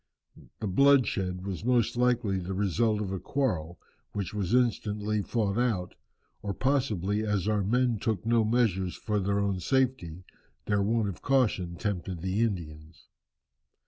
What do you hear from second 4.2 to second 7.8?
was instantly fought out, or possibly as our